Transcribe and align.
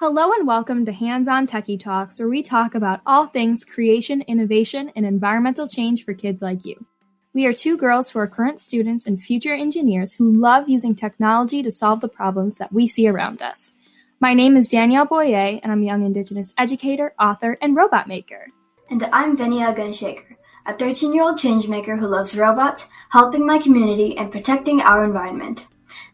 Hello 0.00 0.30
and 0.30 0.46
welcome 0.46 0.86
to 0.86 0.92
Hands 0.92 1.26
On 1.26 1.44
Techie 1.44 1.80
Talks, 1.80 2.20
where 2.20 2.28
we 2.28 2.40
talk 2.40 2.76
about 2.76 3.00
all 3.04 3.26
things 3.26 3.64
creation, 3.64 4.22
innovation, 4.28 4.92
and 4.94 5.04
environmental 5.04 5.66
change 5.66 6.04
for 6.04 6.14
kids 6.14 6.40
like 6.40 6.64
you. 6.64 6.86
We 7.34 7.46
are 7.46 7.52
two 7.52 7.76
girls 7.76 8.08
who 8.08 8.20
are 8.20 8.28
current 8.28 8.60
students 8.60 9.08
and 9.08 9.20
future 9.20 9.52
engineers 9.52 10.12
who 10.12 10.30
love 10.30 10.68
using 10.68 10.94
technology 10.94 11.64
to 11.64 11.72
solve 11.72 12.00
the 12.00 12.06
problems 12.06 12.58
that 12.58 12.72
we 12.72 12.86
see 12.86 13.08
around 13.08 13.42
us. 13.42 13.74
My 14.20 14.34
name 14.34 14.56
is 14.56 14.68
Danielle 14.68 15.04
Boyer, 15.04 15.58
and 15.60 15.72
I'm 15.72 15.82
a 15.82 15.86
young 15.86 16.06
Indigenous 16.06 16.54
educator, 16.56 17.12
author, 17.18 17.58
and 17.60 17.74
robot 17.74 18.06
maker. 18.06 18.46
And 18.90 19.02
I'm 19.12 19.36
Vinaya 19.36 19.74
Gunasekar, 19.74 20.36
a 20.64 20.74
13 20.74 21.12
year 21.12 21.24
old 21.24 21.40
changemaker 21.40 21.98
who 21.98 22.06
loves 22.06 22.36
robots, 22.36 22.86
helping 23.08 23.44
my 23.44 23.58
community, 23.58 24.16
and 24.16 24.30
protecting 24.30 24.80
our 24.80 25.02
environment. 25.02 25.66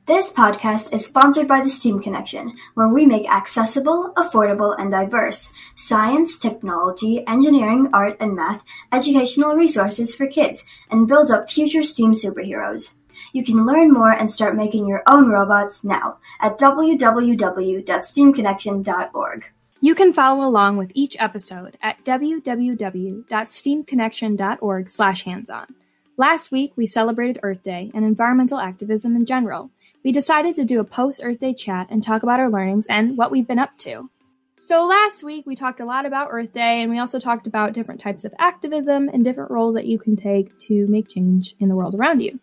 This 0.07 0.35
podcast 0.35 0.93
is 0.93 1.07
sponsored 1.07 1.49
by 1.49 1.63
the 1.63 1.71
STEAM 1.71 2.03
Connection, 2.03 2.59
where 2.75 2.89
we 2.89 3.07
make 3.07 3.27
accessible, 3.27 4.13
affordable, 4.19 4.79
and 4.79 4.91
diverse 4.91 5.55
science, 5.77 6.39
technology, 6.39 7.27
engineering, 7.27 7.89
art, 7.91 8.19
and 8.21 8.37
math 8.37 8.63
educational 8.93 9.57
resources 9.57 10.15
for 10.15 10.27
kids 10.27 10.67
and 10.91 11.09
build 11.09 11.31
up 11.31 11.51
future 11.51 11.83
STEAM 11.83 12.13
superheroes. 12.13 12.93
You 13.33 13.43
can 13.43 13.65
learn 13.65 13.95
more 13.95 14.13
and 14.13 14.31
start 14.31 14.57
making 14.57 14.87
your 14.87 15.03
own 15.11 15.31
robots 15.31 15.85
now 15.85 16.19
at 16.39 16.59
www.steamconnection.org. 16.59 19.45
You 19.81 19.95
can 19.95 20.13
follow 20.13 20.47
along 20.47 20.77
with 20.77 20.93
each 20.95 21.17
episode 21.19 21.79
at 21.81 22.05
www.steamconnection.org 22.05 24.91
slash 24.91 25.25
hands-on. 25.25 25.75
Last 26.17 26.53
week, 26.53 26.75
we 26.77 26.87
celebrated 26.87 27.41
Earth 27.43 27.65
Day 27.65 27.91
and 27.93 28.05
environmental 28.05 28.61
activism 28.61 29.17
in 29.17 29.27
general. 29.27 29.71
We 30.05 30.13
decided 30.13 30.55
to 30.55 30.65
do 30.65 30.79
a 30.79 30.85
post 30.85 31.21
Earth 31.25 31.41
Day 31.41 31.53
chat 31.53 31.89
and 31.91 32.05
talk 32.05 32.23
about 32.23 32.39
our 32.39 32.49
learnings 32.49 32.87
and 32.87 33.19
what 33.19 33.33
we've 33.33 33.49
been 33.49 33.59
up 33.59 33.77
to. 33.79 34.11
So, 34.57 34.87
last 34.87 35.25
week 35.25 35.45
we 35.45 35.57
talked 35.57 35.81
a 35.81 35.85
lot 35.85 36.07
about 36.07 36.29
Earth 36.31 36.53
Day 36.53 36.83
and 36.83 36.91
we 36.91 37.01
also 37.01 37.19
talked 37.19 37.49
about 37.49 37.73
different 37.73 38.01
types 38.01 38.25
of 38.25 38.33
activism 38.39 39.09
and 39.09 39.25
different 39.25 39.51
roles 39.51 39.75
that 39.75 39.87
you 39.87 39.99
can 39.99 40.15
take 40.15 40.57
to 40.61 40.87
make 40.87 41.09
change 41.09 41.57
in 41.59 41.69
the 41.69 41.75
world 41.75 41.97
around 41.97 42.23
you. 42.23 42.39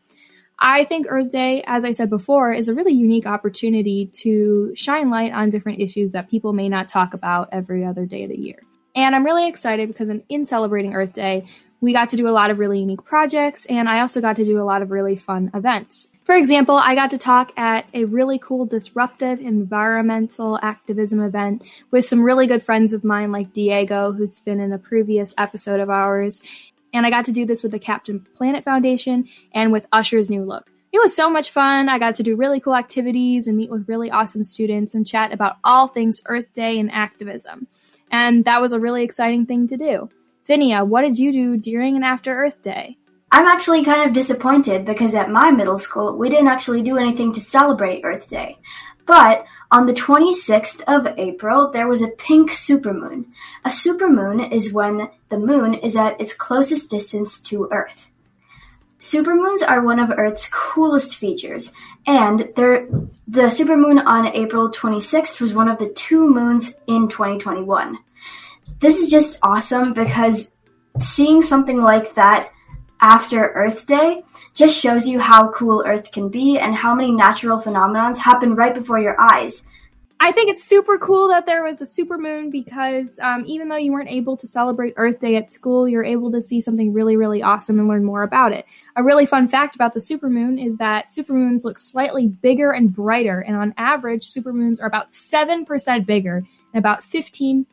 I 0.59 0.83
think 0.83 1.07
Earth 1.09 1.29
Day, 1.29 1.63
as 1.65 1.85
I 1.85 1.93
said 1.93 2.09
before, 2.09 2.51
is 2.51 2.67
a 2.67 2.75
really 2.75 2.93
unique 2.93 3.25
opportunity 3.25 4.07
to 4.17 4.73
shine 4.75 5.09
light 5.09 5.31
on 5.31 5.49
different 5.49 5.79
issues 5.79 6.11
that 6.11 6.29
people 6.29 6.51
may 6.51 6.67
not 6.67 6.89
talk 6.89 7.13
about 7.13 7.47
every 7.53 7.85
other 7.85 8.05
day 8.05 8.23
of 8.25 8.31
the 8.31 8.37
year. 8.37 8.61
And 8.93 9.15
I'm 9.15 9.23
really 9.23 9.47
excited 9.47 9.87
because 9.87 10.09
in, 10.09 10.23
in 10.27 10.43
celebrating 10.43 10.93
Earth 10.93 11.13
Day, 11.13 11.47
we 11.81 11.93
got 11.93 12.09
to 12.09 12.15
do 12.15 12.27
a 12.27 12.31
lot 12.31 12.51
of 12.51 12.59
really 12.59 12.79
unique 12.79 13.03
projects 13.03 13.65
and 13.65 13.89
I 13.89 13.99
also 14.01 14.21
got 14.21 14.37
to 14.37 14.45
do 14.45 14.61
a 14.61 14.63
lot 14.63 14.81
of 14.81 14.91
really 14.91 15.15
fun 15.15 15.51
events. 15.53 16.07
For 16.23 16.35
example, 16.35 16.77
I 16.77 16.93
got 16.93 17.09
to 17.09 17.17
talk 17.17 17.51
at 17.57 17.87
a 17.93 18.05
really 18.05 18.37
cool 18.37 18.65
disruptive 18.65 19.39
environmental 19.39 20.59
activism 20.61 21.19
event 21.19 21.63
with 21.89 22.05
some 22.05 22.23
really 22.23 22.45
good 22.45 22.63
friends 22.63 22.93
of 22.93 23.03
mine, 23.03 23.31
like 23.31 23.51
Diego, 23.51 24.11
who's 24.11 24.39
been 24.39 24.59
in 24.59 24.71
a 24.71 24.77
previous 24.77 25.33
episode 25.37 25.79
of 25.79 25.89
ours. 25.89 26.41
And 26.93 27.05
I 27.05 27.09
got 27.09 27.25
to 27.25 27.31
do 27.31 27.45
this 27.45 27.63
with 27.63 27.71
the 27.71 27.79
Captain 27.79 28.25
Planet 28.35 28.63
Foundation 28.63 29.27
and 29.53 29.71
with 29.71 29.87
Usher's 29.91 30.29
New 30.29 30.43
Look. 30.43 30.71
It 30.93 30.99
was 30.99 31.15
so 31.15 31.29
much 31.29 31.51
fun. 31.51 31.89
I 31.89 31.97
got 31.97 32.15
to 32.15 32.23
do 32.23 32.35
really 32.35 32.59
cool 32.59 32.75
activities 32.75 33.47
and 33.47 33.57
meet 33.57 33.71
with 33.71 33.89
really 33.89 34.11
awesome 34.11 34.43
students 34.43 34.93
and 34.93 35.07
chat 35.07 35.33
about 35.33 35.57
all 35.63 35.87
things 35.87 36.21
Earth 36.25 36.53
Day 36.53 36.79
and 36.79 36.91
activism. 36.91 37.67
And 38.11 38.45
that 38.45 38.61
was 38.61 38.73
a 38.73 38.79
really 38.79 39.03
exciting 39.03 39.45
thing 39.45 39.67
to 39.69 39.77
do. 39.77 40.09
Vinaya, 40.47 40.85
what 40.85 41.01
did 41.01 41.17
you 41.17 41.31
do 41.31 41.57
during 41.57 41.95
and 41.95 42.05
after 42.05 42.33
Earth 42.33 42.61
Day? 42.61 42.97
I'm 43.31 43.47
actually 43.47 43.85
kind 43.85 44.07
of 44.07 44.13
disappointed 44.13 44.85
because 44.85 45.15
at 45.15 45.31
my 45.31 45.51
middle 45.51 45.79
school, 45.79 46.17
we 46.17 46.29
didn't 46.29 46.47
actually 46.47 46.81
do 46.81 46.97
anything 46.97 47.31
to 47.33 47.41
celebrate 47.41 48.03
Earth 48.03 48.29
Day. 48.29 48.57
But 49.05 49.45
on 49.71 49.85
the 49.85 49.93
26th 49.93 50.81
of 50.87 51.17
April, 51.17 51.71
there 51.71 51.87
was 51.87 52.01
a 52.01 52.09
pink 52.09 52.51
supermoon. 52.51 53.25
A 53.65 53.69
supermoon 53.69 54.51
is 54.51 54.73
when 54.73 55.09
the 55.29 55.37
moon 55.37 55.75
is 55.75 55.95
at 55.95 56.19
its 56.19 56.33
closest 56.33 56.91
distance 56.91 57.41
to 57.43 57.69
Earth. 57.71 58.09
Supermoons 58.99 59.67
are 59.67 59.81
one 59.81 59.99
of 59.99 60.11
Earth's 60.11 60.47
coolest 60.47 61.17
features, 61.17 61.71
and 62.05 62.39
the 62.55 63.07
supermoon 63.27 64.03
on 64.05 64.27
April 64.27 64.69
26th 64.69 65.41
was 65.41 65.55
one 65.55 65.67
of 65.67 65.79
the 65.79 65.89
two 65.89 66.29
moons 66.29 66.75
in 66.85 67.07
2021. 67.07 67.97
This 68.81 68.97
is 68.97 69.11
just 69.11 69.37
awesome 69.43 69.93
because 69.93 70.55
seeing 70.97 71.43
something 71.43 71.83
like 71.83 72.15
that 72.15 72.51
after 72.99 73.49
Earth 73.49 73.85
Day 73.85 74.23
just 74.55 74.75
shows 74.75 75.07
you 75.07 75.19
how 75.19 75.51
cool 75.51 75.83
Earth 75.85 76.11
can 76.11 76.29
be 76.29 76.57
and 76.57 76.75
how 76.75 76.95
many 76.95 77.11
natural 77.11 77.59
phenomenons 77.59 78.17
happen 78.17 78.55
right 78.55 78.73
before 78.73 78.97
your 78.97 79.15
eyes. 79.21 79.63
I 80.19 80.31
think 80.31 80.49
it's 80.49 80.63
super 80.63 80.97
cool 80.97 81.27
that 81.27 81.45
there 81.45 81.63
was 81.63 81.79
a 81.79 81.85
supermoon 81.85 82.51
because 82.51 83.19
um, 83.19 83.43
even 83.45 83.69
though 83.69 83.77
you 83.77 83.91
weren't 83.91 84.09
able 84.09 84.35
to 84.37 84.47
celebrate 84.47 84.95
Earth 84.97 85.19
Day 85.19 85.35
at 85.35 85.51
school, 85.51 85.87
you're 85.87 86.03
able 86.03 86.31
to 86.31 86.41
see 86.41 86.59
something 86.59 86.91
really, 86.91 87.15
really 87.15 87.43
awesome 87.43 87.77
and 87.77 87.87
learn 87.87 88.03
more 88.03 88.23
about 88.23 88.51
it. 88.51 88.65
A 88.95 89.03
really 89.03 89.27
fun 89.27 89.47
fact 89.47 89.75
about 89.75 89.93
the 89.93 89.99
supermoon 89.99 90.63
is 90.63 90.77
that 90.77 91.07
supermoons 91.07 91.65
look 91.65 91.77
slightly 91.77 92.27
bigger 92.27 92.71
and 92.71 92.91
brighter, 92.91 93.41
and 93.41 93.55
on 93.55 93.75
average, 93.77 94.27
supermoons 94.27 94.81
are 94.81 94.87
about 94.87 95.11
7% 95.11 96.05
bigger 96.07 96.37
and 96.73 96.79
about 96.79 97.03
15% 97.03 97.65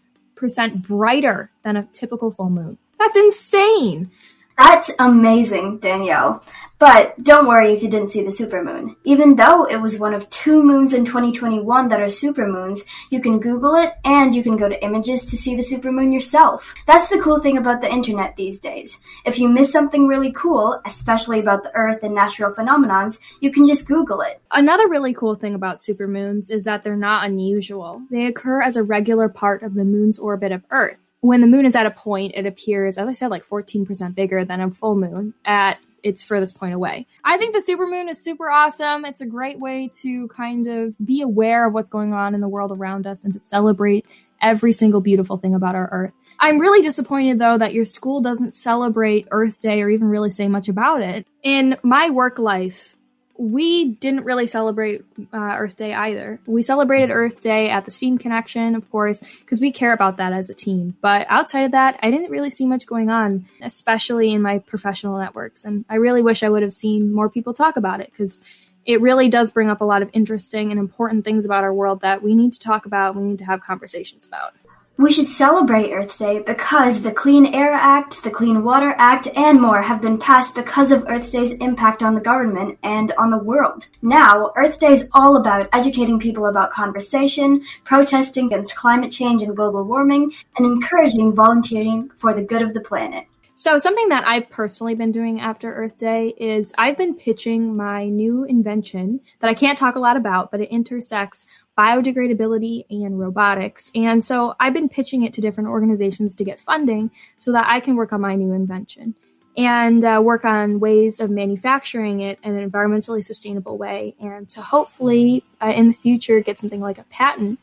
brighter 0.83 1.51
than 1.63 1.77
a 1.77 1.89
typical 1.93 2.31
full 2.31 2.51
moon. 2.51 2.79
That's 2.99 3.17
insane! 3.17 4.11
That's 4.59 4.91
amazing, 4.99 5.79
Danielle. 5.79 6.45
But 6.81 7.23
don't 7.25 7.49
worry 7.49 7.73
if 7.73 7.83
you 7.83 7.89
didn't 7.89 8.11
see 8.11 8.23
the 8.23 8.31
supermoon. 8.31 8.97
Even 9.03 9.35
though 9.35 9.65
it 9.65 9.77
was 9.77 9.99
one 9.99 10.15
of 10.15 10.31
two 10.31 10.63
moons 10.63 10.95
in 10.95 11.05
2021 11.05 11.89
that 11.89 12.01
are 12.01 12.07
supermoons, 12.07 12.81
you 13.11 13.21
can 13.21 13.41
Google 13.41 13.75
it 13.75 13.95
and 14.05 14.35
you 14.35 14.45
can 14.45 14.57
go 14.57 14.69
to 14.69 14.85
images 14.85 15.25
to 15.27 15.37
see 15.37 15.57
the 15.57 15.63
supermoon 15.63 16.13
yourself. 16.13 16.75
That's 16.87 17.09
the 17.09 17.21
cool 17.21 17.41
thing 17.41 17.59
about 17.59 17.81
the 17.81 17.91
internet 17.91 18.37
these 18.37 18.61
days. 18.61 19.01
If 19.25 19.41
you 19.41 19.49
miss 19.49 19.73
something 19.73 20.07
really 20.07 20.33
cool, 20.33 20.81
especially 20.87 21.41
about 21.41 21.65
the 21.65 21.75
Earth 21.75 22.05
and 22.05 22.15
natural 22.15 22.55
phenomenons, 22.55 23.19
you 23.41 23.51
can 23.51 23.67
just 23.67 23.89
Google 23.89 24.21
it. 24.21 24.41
Another 24.53 24.89
really 24.89 25.15
cool 25.15 25.35
thing 25.35 25.57
about 25.57 25.81
supermoons 25.81 26.51
is 26.51 26.65
that 26.65 26.85
they're 26.85 26.97
not 26.97 27.27
unusual. 27.27 28.03
They 28.11 28.27
occur 28.27 28.63
as 28.63 28.77
a 28.77 28.85
regular 28.85 29.29
part 29.29 29.65
of 29.65 29.75
the 29.75 29.85
moon's 29.85 30.19
orbit 30.19 30.53
of 30.53 30.65
Earth 30.71 31.01
when 31.21 31.41
the 31.41 31.47
moon 31.47 31.67
is 31.67 31.75
at 31.75 31.87
a 31.87 31.91
point, 31.91 32.33
it 32.35 32.47
appears, 32.47 32.99
as 32.99 33.09
I 33.09 33.13
said, 33.13 33.29
like 33.31 33.45
14% 33.45 34.15
bigger 34.15 34.45
than 34.45 34.61
a 34.61 34.71
full 34.71 34.95
moon 34.95 35.35
at 35.45 35.79
its 36.03 36.23
furthest 36.23 36.59
point 36.59 36.75
away. 36.75 37.07
I 37.25 37.37
think 37.37 37.55
the 37.55 37.73
supermoon 37.73 38.09
is 38.09 38.23
super 38.23 38.51
awesome. 38.51 39.05
It's 39.05 39.21
a 39.21 39.27
great 39.27 39.59
way 39.59 39.91
to 40.03 40.29
kind 40.29 40.69
of 40.69 40.95
be 41.05 41.23
aware 41.23 41.67
of 41.67 41.75
what's 41.75 41.91
going 41.91 42.13
on 42.13 42.35
in 42.35 42.41
the 42.41 42.49
world 42.49 42.71
around 42.71 43.07
us 43.07 43.25
and 43.25 43.33
to 43.33 43.39
celebrate 43.39 44.07
every 44.41 44.73
single 44.73 45.01
beautiful 45.01 45.37
thing 45.37 45.55
about 45.55 45.75
our 45.75 45.89
Earth. 45.91 46.13
I'm 46.41 46.61
really 46.61 46.83
disappointed 46.83 47.41
though 47.41 47.59
that 47.59 47.75
your 47.75 47.85
school 47.85 48.21
doesn't 48.21 48.51
celebrate 48.51 49.27
Earth 49.33 49.61
Day 49.61 49.83
or 49.83 49.91
even 49.91 50.09
really 50.09 50.31
say 50.31 50.47
much 50.47 50.69
about 50.69 51.03
it. 51.03 51.27
In 51.43 51.77
my 51.83 52.11
work 52.11 52.39
life, 52.39 52.97
we 53.39 53.93
didn't 53.93 54.25
really 54.25 54.49
celebrate 54.49 55.05
uh, 55.33 55.55
Earth 55.57 55.77
Day 55.77 55.95
either. 55.95 56.41
We 56.45 56.63
celebrated 56.65 57.11
Earth 57.11 57.41
Day 57.41 57.71
at 57.71 57.85
the 57.85 57.93
Steam 57.93 58.19
Connection, 58.19 58.75
of 58.75 58.91
course, 58.91 59.21
because 59.21 59.61
we 59.61 59.71
care 59.71 59.93
about 59.93 60.17
that 60.17 60.33
as 60.33 60.51
a 60.51 60.55
team. 60.55 60.97
But 61.01 61.25
outside 61.31 61.63
of 61.63 61.71
that, 61.71 62.01
I 62.03 62.11
didn't 62.11 62.33
really 62.33 62.51
see 62.51 62.67
much 62.67 62.85
going 62.85 63.11
on, 63.11 63.47
especially 63.63 64.33
in 64.33 64.43
my 64.43 64.59
professional 64.59 65.19
networks. 65.19 65.65
And 65.65 65.85
I 65.89 65.95
really 65.97 66.21
wish 66.21 66.43
I 66.43 66.49
would 66.49 66.63
have 66.63 66.75
seen 66.75 67.15
more 67.15 67.31
people 67.31 67.55
talk 67.55 67.77
about 67.77 68.01
it 68.01 68.11
because 68.11 68.43
it 68.85 69.01
really 69.01 69.29
does 69.29 69.53
bring 69.53 69.71
up 69.71 69.83
a 69.83 69.85
lot 69.85 70.03
of 70.03 70.11
interesting 70.13 70.73
and 70.73 70.81
important 70.81 71.25
things 71.25 71.45
about 71.45 71.63
our 71.63 71.73
world 71.73 72.01
that 72.01 72.23
we 72.23 72.35
need 72.35 72.53
to 72.55 72.59
talk 72.59 72.87
about, 72.87 73.15
we 73.15 73.23
need 73.23 73.39
to 73.39 73.45
have 73.45 73.61
conversations 73.61 74.27
about. 74.27 74.55
We 74.99 75.13
should 75.13 75.29
celebrate 75.29 75.93
Earth 75.93 76.19
Day 76.19 76.41
because 76.41 77.03
the 77.03 77.13
Clean 77.13 77.47
Air 77.47 77.73
Act, 77.73 78.25
the 78.25 78.33
Clean 78.33 78.65
Water 78.65 78.97
Act, 78.99 79.29
and 79.37 79.61
more 79.61 79.81
have 79.81 80.03
been 80.03 80.19
passed 80.19 80.57
because 80.57 80.91
of 80.91 81.07
Earth 81.09 81.31
Day's 81.31 81.53
impact 81.53 82.03
on 82.03 82.17
the 82.17 82.21
government 82.21 82.81
and 82.83 83.13
on 83.13 83.31
the 83.31 83.39
world. 83.39 83.87
Now, 84.03 84.51
Earth 84.57 84.81
Day 84.81 84.91
is 84.91 85.09
all 85.15 85.37
about 85.37 85.69
educating 85.73 86.19
people 86.19 86.47
about 86.47 86.73
conversation, 86.73 87.63
protesting 87.85 88.47
against 88.47 88.75
climate 88.75 89.13
change 89.13 89.41
and 89.41 89.55
global 89.55 89.85
warming, 89.85 90.33
and 90.57 90.67
encouraging 90.67 91.33
volunteering 91.33 92.11
for 92.17 92.35
the 92.35 92.43
good 92.43 92.63
of 92.63 92.75
the 92.75 92.81
planet. 92.81 93.27
So, 93.55 93.77
something 93.79 94.09
that 94.11 94.25
I've 94.25 94.51
personally 94.51 94.95
been 94.95 95.11
doing 95.11 95.41
after 95.41 95.75
Earth 95.75 95.99
Day 95.99 96.33
is 96.37 96.73
I've 96.79 96.97
been 96.97 97.15
pitching 97.15 97.77
my 97.77 98.07
new 98.07 98.45
invention 98.45 99.19
that 99.41 99.51
I 99.51 99.55
can't 99.55 99.77
talk 99.77 99.97
a 99.97 99.99
lot 99.99 100.17
about, 100.17 100.53
but 100.53 100.61
it 100.61 100.71
intersects 100.71 101.45
biodegradability 101.79 102.85
and 102.91 103.21
robotics. 103.21 103.93
And 103.95 104.25
so 104.25 104.55
I've 104.59 104.75
been 104.75 104.89
pitching 104.89 105.23
it 105.23 105.33
to 105.35 105.41
different 105.41 105.71
organizations 105.71 106.35
to 106.35 106.45
get 106.45 106.59
funding 106.59 107.13
so 107.37 107.53
that 107.53 107.67
I 107.69 107.79
can 107.79 107.95
work 107.95 108.13
on 108.13 108.21
my 108.21 108.35
new 108.35 108.53
invention 108.53 109.15
and 109.57 110.05
uh, 110.05 110.21
work 110.23 110.45
on 110.45 110.81
ways 110.81 111.21
of 111.21 111.31
manufacturing 111.31 112.21
it 112.21 112.39
in 112.43 112.57
an 112.57 112.71
environmentally 112.71 113.25
sustainable 113.25 113.79
way 113.79 114.15
and 114.21 114.49
to 114.51 114.61
hopefully 114.61 115.45
uh, 115.63 115.69
in 115.69 115.89
the 115.89 115.95
future 115.95 116.41
get 116.41 116.59
something 116.59 116.81
like 116.81 116.99
a 116.99 117.05
patent 117.05 117.59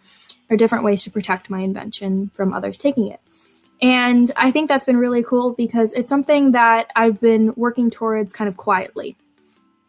or 0.49 0.55
different 0.57 0.83
ways 0.83 1.03
to 1.03 1.11
protect 1.11 1.49
my 1.49 1.59
invention 1.59 2.31
from 2.33 2.53
others 2.53 2.77
taking 2.77 3.07
it. 3.07 3.19
And 3.81 4.31
I 4.37 4.51
think 4.51 4.69
that's 4.69 4.85
been 4.85 4.97
really 4.97 5.23
cool 5.23 5.53
because 5.53 5.91
it's 5.91 6.09
something 6.09 6.51
that 6.51 6.91
I've 6.95 7.19
been 7.19 7.53
working 7.55 7.89
towards 7.89 8.31
kind 8.31 8.47
of 8.47 8.55
quietly. 8.55 9.17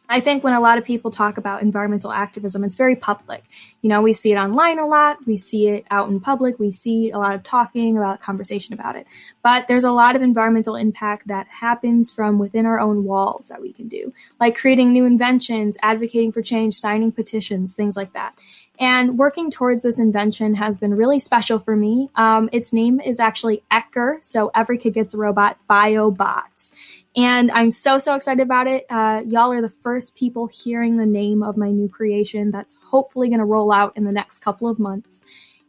I 0.08 0.20
think 0.20 0.44
when 0.44 0.54
a 0.54 0.60
lot 0.60 0.78
of 0.78 0.84
people 0.84 1.10
talk 1.10 1.36
about 1.36 1.62
environmental 1.62 2.12
activism, 2.12 2.62
it's 2.62 2.76
very 2.76 2.94
public. 2.94 3.44
You 3.82 3.90
know, 3.90 4.02
we 4.02 4.14
see 4.14 4.32
it 4.32 4.36
online 4.36 4.78
a 4.78 4.86
lot, 4.86 5.18
we 5.26 5.36
see 5.36 5.68
it 5.68 5.86
out 5.90 6.08
in 6.08 6.20
public, 6.20 6.58
we 6.58 6.70
see 6.70 7.10
a 7.10 7.18
lot 7.18 7.34
of 7.34 7.42
talking 7.42 7.96
about 7.96 8.20
conversation 8.20 8.72
about 8.72 8.96
it. 8.96 9.06
But 9.42 9.66
there's 9.68 9.84
a 9.84 9.90
lot 9.92 10.14
of 10.14 10.22
environmental 10.22 10.76
impact 10.76 11.26
that 11.28 11.48
happens 11.48 12.10
from 12.10 12.38
within 12.38 12.66
our 12.66 12.78
own 12.78 13.04
walls 13.04 13.48
that 13.48 13.60
we 13.60 13.72
can 13.72 13.88
do, 13.88 14.12
like 14.38 14.56
creating 14.56 14.92
new 14.92 15.04
inventions, 15.04 15.76
advocating 15.82 16.32
for 16.32 16.42
change, 16.42 16.74
signing 16.74 17.10
petitions, 17.10 17.74
things 17.74 17.96
like 17.96 18.12
that. 18.12 18.34
And 18.78 19.18
working 19.18 19.50
towards 19.50 19.82
this 19.82 19.98
invention 19.98 20.54
has 20.54 20.76
been 20.76 20.94
really 20.94 21.18
special 21.18 21.58
for 21.58 21.74
me. 21.74 22.10
Um, 22.14 22.50
its 22.52 22.72
name 22.72 23.00
is 23.00 23.18
actually 23.18 23.62
Ecker, 23.70 24.22
so 24.22 24.50
Every 24.54 24.78
Kid 24.78 24.94
Gets 24.94 25.14
a 25.14 25.18
Robot 25.18 25.56
BioBots. 25.68 26.72
And 27.16 27.50
I'm 27.52 27.70
so, 27.70 27.96
so 27.96 28.14
excited 28.14 28.42
about 28.42 28.66
it. 28.66 28.84
Uh, 28.90 29.22
y'all 29.26 29.50
are 29.50 29.62
the 29.62 29.70
first 29.70 30.16
people 30.16 30.48
hearing 30.48 30.98
the 30.98 31.06
name 31.06 31.42
of 31.42 31.56
my 31.56 31.70
new 31.70 31.88
creation 31.88 32.50
that's 32.50 32.76
hopefully 32.90 33.28
going 33.28 33.38
to 33.38 33.46
roll 33.46 33.72
out 33.72 33.96
in 33.96 34.04
the 34.04 34.12
next 34.12 34.40
couple 34.40 34.68
of 34.68 34.78
months. 34.78 35.22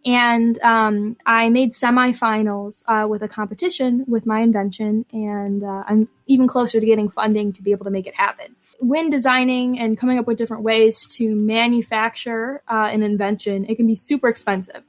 And 0.06 0.60
um, 0.62 1.18
I 1.26 1.50
made 1.50 1.72
semifinals 1.72 2.84
uh, 2.88 3.08
with 3.08 3.24
a 3.24 3.28
competition 3.28 4.06
with 4.08 4.26
my 4.26 4.42
invention, 4.42 5.06
and 5.12 5.64
uh, 5.64 5.84
I'm 5.88 6.08
even 6.28 6.48
closer 6.48 6.80
to 6.80 6.86
getting 6.86 7.10
funding 7.10 7.52
to 7.54 7.62
be 7.62 7.72
able 7.72 7.86
to 7.86 7.92
make 7.92 8.08
it 8.08 8.16
happen. 8.16 8.56
When 8.80 9.10
designing 9.10 9.80
and 9.80 9.98
coming 9.98 10.18
up 10.18 10.28
with 10.28 10.38
different 10.38 10.64
ways 10.64 11.06
to 11.18 11.36
manufacture 11.36 12.62
uh, 12.70 12.90
an 12.92 13.04
invention, 13.04 13.66
it 13.66 13.76
can 13.76 13.88
be 13.88 13.96
super 13.96 14.30
expensive 14.30 14.84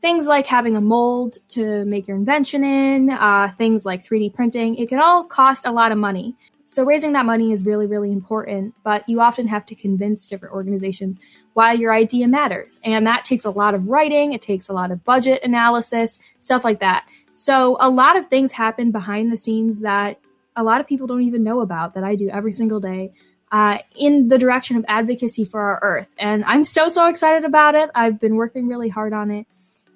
things 0.00 0.26
like 0.26 0.46
having 0.46 0.76
a 0.76 0.80
mold 0.80 1.36
to 1.48 1.84
make 1.84 2.06
your 2.06 2.16
invention 2.16 2.64
in, 2.64 3.10
uh, 3.10 3.50
things 3.56 3.84
like 3.84 4.04
3D 4.04 4.34
printing, 4.34 4.76
it 4.76 4.88
can 4.88 5.00
all 5.00 5.24
cost 5.24 5.66
a 5.66 5.72
lot 5.72 5.92
of 5.92 5.98
money. 5.98 6.34
So 6.64 6.84
raising 6.84 7.12
that 7.12 7.24
money 7.24 7.52
is 7.52 7.64
really, 7.64 7.86
really 7.86 8.10
important, 8.10 8.74
but 8.82 9.08
you 9.08 9.20
often 9.20 9.46
have 9.46 9.64
to 9.66 9.76
convince 9.76 10.26
different 10.26 10.54
organizations 10.54 11.20
why 11.54 11.72
your 11.72 11.94
idea 11.94 12.26
matters. 12.26 12.80
And 12.82 13.06
that 13.06 13.24
takes 13.24 13.44
a 13.44 13.50
lot 13.50 13.74
of 13.74 13.86
writing, 13.86 14.32
it 14.32 14.42
takes 14.42 14.68
a 14.68 14.72
lot 14.72 14.90
of 14.90 15.04
budget 15.04 15.44
analysis, 15.44 16.18
stuff 16.40 16.64
like 16.64 16.80
that. 16.80 17.06
So 17.30 17.76
a 17.78 17.88
lot 17.88 18.16
of 18.16 18.26
things 18.26 18.50
happen 18.50 18.90
behind 18.90 19.30
the 19.30 19.36
scenes 19.36 19.80
that 19.80 20.18
a 20.56 20.64
lot 20.64 20.80
of 20.80 20.88
people 20.88 21.06
don't 21.06 21.22
even 21.22 21.44
know 21.44 21.60
about 21.60 21.94
that 21.94 22.02
I 22.02 22.16
do 22.16 22.30
every 22.30 22.52
single 22.52 22.80
day 22.80 23.12
uh, 23.52 23.78
in 23.94 24.28
the 24.28 24.38
direction 24.38 24.76
of 24.76 24.84
advocacy 24.88 25.44
for 25.44 25.60
our 25.60 25.78
Earth. 25.82 26.08
And 26.18 26.44
I'm 26.46 26.64
so, 26.64 26.88
so 26.88 27.08
excited 27.08 27.44
about 27.44 27.74
it. 27.74 27.90
I've 27.94 28.18
been 28.18 28.36
working 28.36 28.66
really 28.66 28.88
hard 28.88 29.12
on 29.12 29.30
it. 29.30 29.46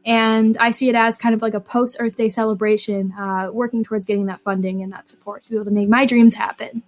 And 0.05 0.57
I 0.59 0.71
see 0.71 0.89
it 0.89 0.95
as 0.95 1.19
kind 1.19 1.35
of 1.35 1.43
like 1.43 1.55
a 1.55 1.61
post 1.61 1.97
Earth 2.01 2.17
Day 2.17 2.29
celebration, 2.29 3.13
uh, 3.13 3.51
working 3.53 3.85
towards 3.85 4.07
getting 4.07 4.27
that 4.27 4.41
funding 4.41 4.83
and 4.83 4.93
that 4.93 5.09
support 5.09 5.45
to 5.45 5.51
be 5.51 5.57
able 5.57 5.67
to 5.67 5.71
make 5.71 5.89
my 5.89 6.07
dreams 6.07 6.35
happen. 6.35 6.83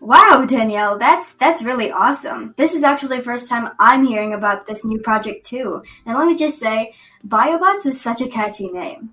Wow, 0.00 0.44
Danielle, 0.46 0.96
that's 0.96 1.34
that's 1.34 1.62
really 1.62 1.90
awesome. 1.90 2.54
This 2.56 2.74
is 2.74 2.84
actually 2.84 3.18
the 3.18 3.24
first 3.24 3.48
time 3.48 3.70
I'm 3.80 4.04
hearing 4.04 4.32
about 4.32 4.66
this 4.66 4.84
new 4.84 5.00
project 5.00 5.44
too. 5.44 5.82
And 6.06 6.16
let 6.16 6.28
me 6.28 6.36
just 6.36 6.60
say, 6.60 6.94
BioBots 7.26 7.84
is 7.84 8.00
such 8.00 8.20
a 8.20 8.28
catchy 8.28 8.68
name. 8.68 9.12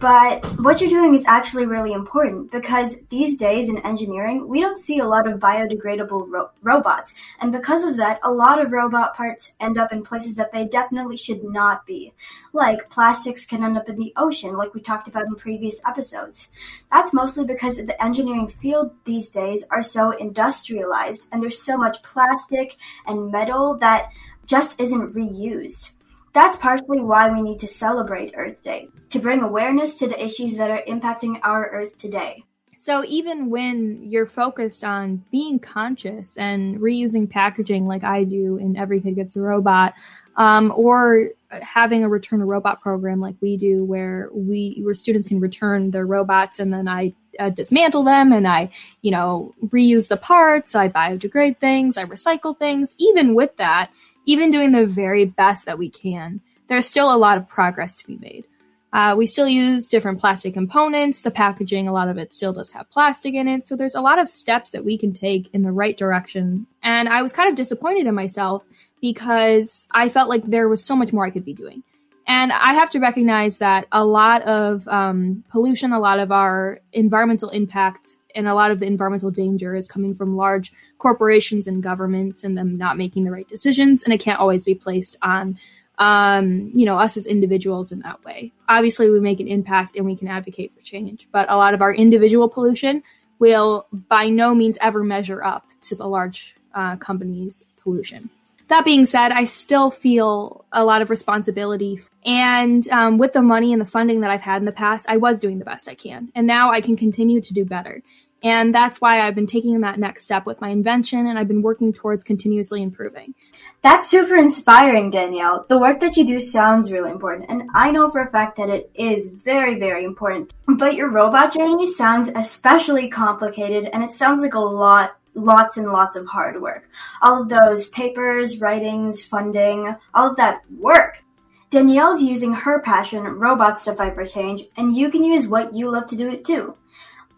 But 0.00 0.44
what 0.60 0.80
you're 0.80 0.90
doing 0.90 1.14
is 1.14 1.26
actually 1.26 1.66
really 1.66 1.92
important 1.92 2.52
because 2.52 3.06
these 3.06 3.36
days 3.36 3.68
in 3.68 3.84
engineering, 3.84 4.46
we 4.46 4.60
don't 4.60 4.78
see 4.78 5.00
a 5.00 5.08
lot 5.08 5.26
of 5.26 5.40
biodegradable 5.40 6.30
ro- 6.30 6.50
robots. 6.62 7.14
And 7.40 7.50
because 7.50 7.82
of 7.82 7.96
that, 7.96 8.20
a 8.22 8.30
lot 8.30 8.64
of 8.64 8.70
robot 8.70 9.16
parts 9.16 9.52
end 9.58 9.76
up 9.76 9.92
in 9.92 10.04
places 10.04 10.36
that 10.36 10.52
they 10.52 10.66
definitely 10.66 11.16
should 11.16 11.42
not 11.42 11.84
be. 11.84 12.12
Like 12.52 12.90
plastics 12.90 13.44
can 13.44 13.64
end 13.64 13.76
up 13.76 13.88
in 13.88 13.96
the 13.96 14.12
ocean, 14.16 14.56
like 14.56 14.72
we 14.72 14.80
talked 14.80 15.08
about 15.08 15.26
in 15.26 15.34
previous 15.34 15.80
episodes. 15.84 16.48
That's 16.92 17.12
mostly 17.12 17.44
because 17.44 17.84
the 17.84 18.02
engineering 18.02 18.46
field 18.46 18.92
these 19.04 19.30
days 19.30 19.64
are 19.68 19.82
so 19.82 20.12
industrialized 20.12 21.28
and 21.32 21.42
there's 21.42 21.60
so 21.60 21.76
much 21.76 22.02
plastic 22.04 22.76
and 23.04 23.32
metal 23.32 23.76
that 23.78 24.12
just 24.46 24.80
isn't 24.80 25.14
reused. 25.14 25.90
That's 26.38 26.56
partially 26.56 27.00
why 27.00 27.28
we 27.32 27.42
need 27.42 27.58
to 27.58 27.66
celebrate 27.66 28.32
Earth 28.36 28.62
Day, 28.62 28.90
to 29.10 29.18
bring 29.18 29.42
awareness 29.42 29.98
to 29.98 30.06
the 30.06 30.24
issues 30.24 30.56
that 30.56 30.70
are 30.70 30.84
impacting 30.86 31.40
our 31.42 31.68
Earth 31.68 31.98
today. 31.98 32.44
So, 32.76 33.04
even 33.06 33.50
when 33.50 34.04
you're 34.04 34.24
focused 34.24 34.84
on 34.84 35.24
being 35.32 35.58
conscious 35.58 36.36
and 36.36 36.78
reusing 36.78 37.28
packaging 37.28 37.88
like 37.88 38.04
I 38.04 38.22
do 38.22 38.56
in 38.56 38.76
Every 38.76 39.00
Kid 39.00 39.16
Gets 39.16 39.34
a 39.34 39.40
Robot, 39.40 39.94
um, 40.36 40.72
or 40.76 41.30
having 41.50 42.04
a 42.04 42.08
return 42.08 42.40
a 42.40 42.46
robot 42.46 42.80
program 42.82 43.20
like 43.20 43.34
we 43.40 43.56
do, 43.56 43.82
where 43.82 44.30
we 44.32 44.78
where 44.84 44.94
students 44.94 45.26
can 45.26 45.40
return 45.40 45.90
their 45.90 46.06
robots 46.06 46.60
and 46.60 46.72
then 46.72 46.86
I 46.86 47.14
uh, 47.40 47.50
dismantle 47.50 48.04
them 48.04 48.32
and 48.32 48.46
I, 48.46 48.70
you 49.02 49.10
know, 49.10 49.56
reuse 49.66 50.06
the 50.06 50.16
parts, 50.16 50.76
I 50.76 50.88
biodegrade 50.88 51.58
things, 51.58 51.96
I 51.96 52.04
recycle 52.04 52.56
things. 52.56 52.94
Even 52.98 53.34
with 53.34 53.56
that, 53.56 53.90
even 54.28 54.50
doing 54.50 54.72
the 54.72 54.84
very 54.84 55.24
best 55.24 55.64
that 55.64 55.78
we 55.78 55.88
can, 55.88 56.42
there's 56.66 56.86
still 56.86 57.12
a 57.12 57.16
lot 57.16 57.38
of 57.38 57.48
progress 57.48 57.96
to 57.96 58.06
be 58.06 58.18
made. 58.18 58.44
Uh, 58.92 59.14
we 59.16 59.26
still 59.26 59.48
use 59.48 59.88
different 59.88 60.20
plastic 60.20 60.52
components. 60.52 61.22
The 61.22 61.30
packaging, 61.30 61.88
a 61.88 61.92
lot 61.92 62.08
of 62.08 62.18
it 62.18 62.32
still 62.32 62.52
does 62.52 62.70
have 62.72 62.90
plastic 62.90 63.32
in 63.34 63.48
it. 63.48 63.64
So 63.64 63.74
there's 63.74 63.94
a 63.94 64.02
lot 64.02 64.18
of 64.18 64.28
steps 64.28 64.70
that 64.72 64.84
we 64.84 64.98
can 64.98 65.14
take 65.14 65.48
in 65.54 65.62
the 65.62 65.72
right 65.72 65.96
direction. 65.96 66.66
And 66.82 67.08
I 67.08 67.22
was 67.22 67.32
kind 67.32 67.48
of 67.48 67.54
disappointed 67.54 68.06
in 68.06 68.14
myself 68.14 68.66
because 69.00 69.88
I 69.92 70.10
felt 70.10 70.28
like 70.28 70.44
there 70.44 70.68
was 70.68 70.84
so 70.84 70.94
much 70.94 71.10
more 71.10 71.24
I 71.24 71.30
could 71.30 71.44
be 71.44 71.54
doing. 71.54 71.82
And 72.26 72.52
I 72.52 72.74
have 72.74 72.90
to 72.90 73.00
recognize 73.00 73.58
that 73.58 73.86
a 73.90 74.04
lot 74.04 74.42
of 74.42 74.86
um, 74.88 75.42
pollution, 75.50 75.94
a 75.94 76.00
lot 76.00 76.18
of 76.18 76.30
our 76.30 76.80
environmental 76.92 77.48
impact, 77.48 78.16
and 78.34 78.46
a 78.46 78.54
lot 78.54 78.70
of 78.70 78.80
the 78.80 78.86
environmental 78.86 79.30
danger 79.30 79.74
is 79.74 79.88
coming 79.88 80.12
from 80.12 80.36
large 80.36 80.70
corporations 80.98 81.66
and 81.66 81.82
governments 81.82 82.44
and 82.44 82.58
them 82.58 82.76
not 82.76 82.98
making 82.98 83.24
the 83.24 83.30
right 83.30 83.48
decisions. 83.48 84.02
And 84.02 84.12
it 84.12 84.18
can't 84.18 84.40
always 84.40 84.64
be 84.64 84.74
placed 84.74 85.16
on, 85.22 85.58
um, 85.98 86.70
you 86.74 86.84
know, 86.84 86.98
us 86.98 87.16
as 87.16 87.26
individuals 87.26 87.92
in 87.92 88.00
that 88.00 88.24
way. 88.24 88.52
Obviously, 88.68 89.08
we 89.08 89.20
make 89.20 89.40
an 89.40 89.48
impact 89.48 89.96
and 89.96 90.04
we 90.04 90.16
can 90.16 90.28
advocate 90.28 90.72
for 90.72 90.80
change, 90.80 91.28
but 91.32 91.50
a 91.50 91.56
lot 91.56 91.74
of 91.74 91.82
our 91.82 91.94
individual 91.94 92.48
pollution 92.48 93.02
will 93.38 93.86
by 93.92 94.28
no 94.28 94.54
means 94.54 94.76
ever 94.80 95.02
measure 95.04 95.42
up 95.42 95.64
to 95.82 95.94
the 95.94 96.06
large 96.06 96.56
uh, 96.74 96.96
companies' 96.96 97.64
pollution. 97.80 98.30
That 98.68 98.84
being 98.84 99.06
said, 99.06 99.32
I 99.32 99.44
still 99.44 99.90
feel 99.90 100.66
a 100.72 100.84
lot 100.84 101.00
of 101.00 101.08
responsibility. 101.08 102.00
And 102.26 102.86
um, 102.90 103.16
with 103.16 103.32
the 103.32 103.40
money 103.40 103.72
and 103.72 103.80
the 103.80 103.86
funding 103.86 104.20
that 104.20 104.30
I've 104.30 104.42
had 104.42 104.60
in 104.60 104.66
the 104.66 104.72
past, 104.72 105.06
I 105.08 105.16
was 105.16 105.38
doing 105.38 105.58
the 105.58 105.64
best 105.64 105.88
I 105.88 105.94
can. 105.94 106.30
And 106.34 106.46
now 106.46 106.70
I 106.70 106.82
can 106.82 106.94
continue 106.94 107.40
to 107.40 107.54
do 107.54 107.64
better. 107.64 108.02
And 108.42 108.74
that's 108.74 109.00
why 109.00 109.20
I've 109.20 109.34
been 109.34 109.46
taking 109.46 109.80
that 109.80 109.98
next 109.98 110.22
step 110.22 110.46
with 110.46 110.60
my 110.60 110.68
invention 110.68 111.26
and 111.26 111.38
I've 111.38 111.48
been 111.48 111.62
working 111.62 111.92
towards 111.92 112.22
continuously 112.22 112.82
improving. 112.82 113.34
That's 113.82 114.08
super 114.08 114.36
inspiring, 114.36 115.10
Danielle. 115.10 115.64
The 115.68 115.78
work 115.78 116.00
that 116.00 116.16
you 116.16 116.24
do 116.24 116.40
sounds 116.40 116.90
really 116.90 117.10
important, 117.10 117.48
and 117.48 117.70
I 117.74 117.92
know 117.92 118.10
for 118.10 118.20
a 118.20 118.30
fact 118.30 118.56
that 118.56 118.68
it 118.68 118.90
is 118.94 119.28
very, 119.28 119.78
very 119.78 120.04
important. 120.04 120.52
But 120.66 120.94
your 120.94 121.10
robot 121.10 121.54
journey 121.54 121.86
sounds 121.86 122.28
especially 122.28 123.08
complicated, 123.08 123.88
and 123.92 124.02
it 124.02 124.10
sounds 124.10 124.40
like 124.40 124.54
a 124.54 124.60
lot 124.60 125.16
lots 125.34 125.76
and 125.76 125.92
lots 125.92 126.16
of 126.16 126.26
hard 126.26 126.60
work. 126.60 126.88
All 127.22 127.42
of 127.42 127.48
those 127.48 127.88
papers, 127.88 128.60
writings, 128.60 129.22
funding, 129.22 129.94
all 130.12 130.30
of 130.30 130.36
that 130.36 130.62
work. 130.76 131.22
Danielle's 131.70 132.22
using 132.22 132.54
her 132.54 132.80
passion, 132.80 133.22
robots, 133.22 133.84
to 133.84 133.94
fight 133.94 134.14
for 134.14 134.26
change, 134.26 134.64
and 134.76 134.96
you 134.96 135.10
can 135.10 135.22
use 135.22 135.46
what 135.46 135.74
you 135.74 135.90
love 135.90 136.06
to 136.08 136.16
do 136.16 136.28
it 136.28 136.44
too. 136.44 136.74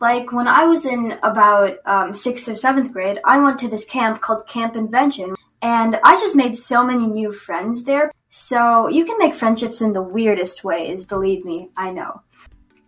Like 0.00 0.32
when 0.32 0.48
I 0.48 0.64
was 0.64 0.86
in 0.86 1.18
about 1.22 1.76
um, 1.84 2.14
sixth 2.14 2.48
or 2.48 2.54
seventh 2.54 2.92
grade, 2.92 3.20
I 3.22 3.38
went 3.38 3.58
to 3.60 3.68
this 3.68 3.84
camp 3.84 4.22
called 4.22 4.48
Camp 4.48 4.74
Invention, 4.74 5.36
and 5.60 6.00
I 6.02 6.12
just 6.16 6.34
made 6.34 6.56
so 6.56 6.82
many 6.82 7.06
new 7.06 7.32
friends 7.32 7.84
there. 7.84 8.10
So 8.30 8.88
you 8.88 9.04
can 9.04 9.18
make 9.18 9.34
friendships 9.34 9.82
in 9.82 9.92
the 9.92 10.00
weirdest 10.00 10.64
ways, 10.64 11.04
believe 11.04 11.44
me, 11.44 11.68
I 11.76 11.90
know. 11.90 12.22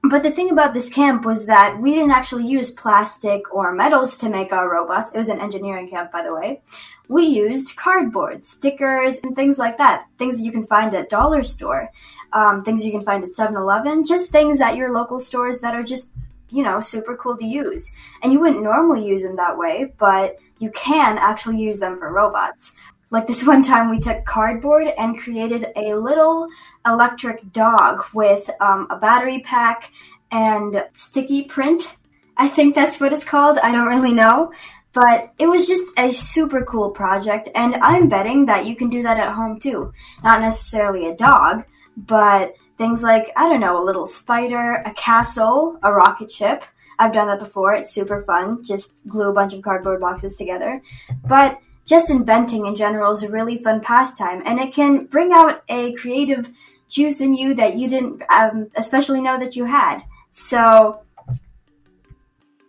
But 0.05 0.23
the 0.23 0.31
thing 0.31 0.51
about 0.51 0.73
this 0.73 0.93
camp 0.93 1.25
was 1.25 1.47
that 1.47 1.81
we 1.81 1.95
didn't 1.95 2.13
actually 2.13 2.47
use 2.47 2.71
plastic 2.71 3.53
or 3.55 3.73
metals 3.73 4.17
to 4.19 4.31
make 4.31 4.53
our 4.53 4.71
robots. 4.71 5.11
It 5.13 5.19
was 5.19 5.29
an 5.29 5.41
engineering 5.41 5.89
camp, 5.89 6.11
by 6.11 6.23
the 6.23 6.35
way. 6.35 6.63
We 7.09 7.27
used 7.27 7.77
cardboard, 7.77 8.47
stickers, 8.47 9.21
and 9.23 9.37
things 9.37 9.59
like 9.59 9.79
that. 9.79 10.07
Things 10.19 10.39
that 10.39 10.45
you 10.45 10.51
can 10.51 10.67
find 10.67 10.95
at 10.95 11.11
dollar 11.11 11.43
store, 11.43 11.91
um, 12.33 12.65
things 12.65 12.85
you 12.85 12.91
can 12.91 13.03
find 13.05 13.23
at 13.23 13.31
7-Eleven, 13.31 14.05
just 14.05 14.33
things 14.33 14.61
at 14.61 14.77
your 14.77 14.93
local 14.93 15.21
stores 15.21 15.61
that 15.61 15.75
are 15.75 15.85
just 15.85 16.15
you 16.53 16.63
know, 16.63 16.81
super 16.81 17.17
cool 17.17 17.37
to 17.39 17.47
use. 17.47 17.91
And 18.23 18.33
you 18.33 18.39
wouldn't 18.39 18.63
normally 18.63 19.07
use 19.07 19.23
them 19.23 19.37
that 19.37 19.57
way, 19.57 19.93
but 19.99 20.37
you 20.59 20.71
can 20.71 21.19
actually 21.19 21.59
use 21.59 21.81
them 21.81 21.97
for 21.97 22.13
robots. 22.13 22.77
Like 23.11 23.27
this 23.27 23.47
one 23.47 23.63
time, 23.63 23.91
we 23.91 23.99
took 23.99 24.25
cardboard 24.25 24.89
and 24.99 25.19
created 25.19 25.67
a 25.77 25.95
little 25.95 26.49
electric 26.87 27.53
dog 27.53 28.05
with 28.13 28.49
um, 28.61 28.87
a 28.91 28.99
battery 28.99 29.41
pack 29.41 29.91
and 30.31 30.85
sticky 30.95 31.45
print. 31.45 31.97
I 32.37 32.49
think 32.49 32.75
that's 32.75 33.01
what 33.01 33.13
it's 33.13 33.25
called. 33.25 33.59
I 33.59 33.73
don't 33.73 33.89
really 33.89 34.13
know. 34.13 34.53
But 34.95 35.33
it 35.39 35.47
was 35.47 35.67
just 35.67 35.99
a 35.99 36.13
super 36.13 36.67
cool 36.67 36.91
project, 36.91 37.49
and 37.55 37.77
I'm 37.77 38.11
betting 38.11 38.45
that 38.45 38.67
you 38.67 38.77
can 38.77 38.91
do 38.91 39.03
that 39.05 39.19
at 39.19 39.33
home 39.33 39.59
too. 39.59 39.91
Not 40.23 40.43
necessarily 40.43 41.09
a 41.09 41.17
dog, 41.17 41.65
but 41.97 42.55
things 42.83 43.03
like, 43.03 43.31
I 43.37 43.49
don't 43.49 43.61
know, 43.61 43.81
a 43.81 43.85
little 43.85 44.07
spider, 44.07 44.83
a 44.85 44.93
castle, 44.95 45.79
a 45.85 45.93
rocket 45.93 46.33
ship, 46.33 46.65
I've 46.99 47.13
done 47.13 47.29
that 47.29 47.39
before. 47.39 47.75
It's 47.75 47.93
super 47.93 48.23
fun. 48.23 48.65
Just 48.65 48.97
glue 49.09 49.31
a 49.31 49.33
bunch 49.33 49.55
of 49.55 49.63
cardboard 49.63 50.01
boxes 50.01 50.37
together. 50.37 50.83
But 51.27 51.59
just 51.87 52.11
inventing 52.11 52.67
in 52.67 52.77
general 52.77 53.13
is 53.13 53.23
a 53.23 53.29
really 53.29 53.59
fun 53.59 53.81
pastime, 53.81 54.43
and 54.45 54.61
it 54.61 54.73
can 54.73 55.07
bring 55.07 55.33
out 55.33 55.63
a 55.69 55.93
creative 55.95 56.51
juice 56.89 57.21
in 57.21 57.35
you 57.35 57.55
that 57.55 57.77
you 57.77 57.89
didn't 57.89 58.23
um, 58.29 58.69
especially 58.77 59.21
know 59.21 59.39
that 59.39 59.57
you 59.57 59.65
had. 59.65 60.01
So, 60.33 61.03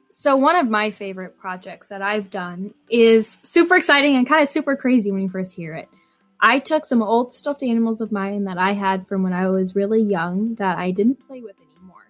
so 0.10 0.36
one 0.36 0.56
of 0.56 0.68
my 0.68 0.90
favorite 0.92 1.38
projects 1.38 1.90
that 1.90 2.02
I've 2.02 2.32
done 2.32 2.74
is 2.90 3.38
super 3.44 3.76
exciting 3.76 4.16
and 4.16 4.28
kind 4.28 4.42
of 4.42 4.50
super 4.50 4.76
crazy 4.76 5.12
when 5.12 5.22
you 5.22 5.30
first 5.30 5.56
hear 5.56 5.74
it. 5.74 5.90
I 6.44 6.60
took 6.60 6.86
some 6.86 7.02
old 7.02 7.34
stuffed 7.34 7.64
animals 7.64 8.02
of 8.02 8.12
mine 8.12 8.44
that 8.44 8.58
I 8.58 8.74
had 8.74 9.08
from 9.08 9.24
when 9.24 9.32
I 9.32 9.50
was 9.50 9.76
really 9.76 10.02
young 10.02 10.56
that 10.56 10.78
I 10.78 10.92
didn't 10.92 11.26
play 11.26 11.40
with 11.42 11.56
anymore, 11.58 12.06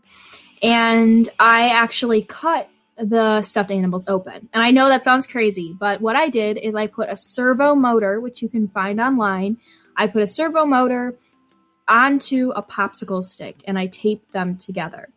and 0.63 1.29
I 1.39 1.69
actually 1.69 2.23
cut 2.23 2.67
the 2.97 3.43
stuffed 3.43 3.71
animals 3.71 4.07
open. 4.07 4.49
And 4.51 4.63
I 4.63 4.71
know 4.71 4.89
that 4.89 5.05
sounds 5.05 5.27
crazy, 5.27 5.75
but 5.79 6.01
what 6.01 6.15
I 6.15 6.29
did 6.29 6.57
is 6.57 6.75
I 6.75 6.87
put 6.87 7.09
a 7.09 7.17
servo 7.17 7.75
motor, 7.75 8.19
which 8.19 8.41
you 8.41 8.49
can 8.49 8.67
find 8.67 8.99
online. 8.99 9.57
I 9.95 10.07
put 10.07 10.23
a 10.23 10.27
servo 10.27 10.65
motor 10.65 11.15
onto 11.87 12.51
a 12.55 12.63
popsicle 12.63 13.23
stick 13.23 13.57
and 13.65 13.77
I 13.77 13.87
taped 13.87 14.31
them 14.31 14.57
together. 14.57 15.09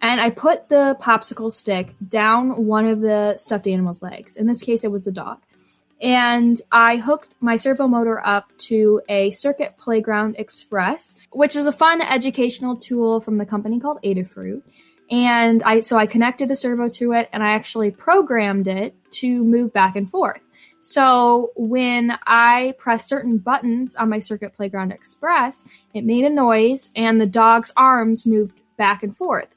And 0.00 0.20
I 0.20 0.30
put 0.30 0.68
the 0.68 0.96
popsicle 1.00 1.52
stick 1.52 1.94
down 2.06 2.66
one 2.66 2.86
of 2.86 3.00
the 3.00 3.36
stuffed 3.36 3.66
animal's 3.66 4.02
legs. 4.02 4.36
In 4.36 4.46
this 4.46 4.62
case, 4.62 4.84
it 4.84 4.90
was 4.90 5.06
a 5.06 5.12
dog. 5.12 5.38
And 6.02 6.60
I 6.72 6.96
hooked 6.96 7.36
my 7.40 7.56
servo 7.56 7.86
motor 7.86 8.26
up 8.26 8.50
to 8.58 9.00
a 9.08 9.30
Circuit 9.30 9.76
Playground 9.78 10.34
Express, 10.36 11.14
which 11.30 11.54
is 11.54 11.66
a 11.66 11.72
fun 11.72 12.02
educational 12.02 12.76
tool 12.76 13.20
from 13.20 13.38
the 13.38 13.46
company 13.46 13.78
called 13.78 14.00
Adafruit 14.02 14.62
and 15.12 15.62
I 15.62 15.80
so 15.80 15.98
I 15.98 16.06
connected 16.06 16.48
the 16.48 16.56
servo 16.56 16.88
to 16.88 17.12
it 17.12 17.28
and 17.32 17.42
I 17.42 17.52
actually 17.52 17.90
programmed 17.90 18.66
it 18.66 18.94
to 19.12 19.44
move 19.44 19.72
back 19.72 19.94
and 19.94 20.10
forth. 20.10 20.40
So 20.80 21.52
when 21.54 22.18
I 22.26 22.74
pressed 22.78 23.08
certain 23.08 23.38
buttons 23.38 23.94
on 23.94 24.08
my 24.08 24.18
Circuit 24.18 24.54
Playground 24.54 24.90
Express, 24.90 25.64
it 25.94 26.04
made 26.04 26.24
a 26.24 26.30
noise 26.30 26.90
and 26.96 27.20
the 27.20 27.26
dog's 27.26 27.70
arms 27.76 28.26
moved 28.26 28.58
back 28.78 29.02
and 29.02 29.16
forth. 29.16 29.48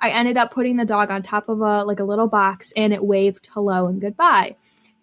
I 0.00 0.10
ended 0.10 0.38
up 0.38 0.52
putting 0.52 0.76
the 0.76 0.86
dog 0.86 1.10
on 1.10 1.22
top 1.22 1.48
of 1.48 1.60
a 1.60 1.84
like 1.84 2.00
a 2.00 2.04
little 2.04 2.28
box 2.28 2.72
and 2.76 2.92
it 2.92 3.04
waved 3.04 3.48
hello 3.52 3.88
and 3.88 4.00
goodbye. 4.00 4.56